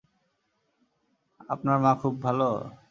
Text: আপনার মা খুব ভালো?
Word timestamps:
আপনার 1.49 1.77
মা 1.83 1.91
খুব 2.01 2.13
ভালো? 2.23 2.49